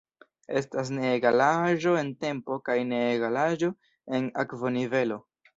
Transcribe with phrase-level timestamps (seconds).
[0.61, 3.73] Estas ne-egalaĵo en tempo kaj ne-egalaĵo
[4.21, 5.25] en akvonivelo.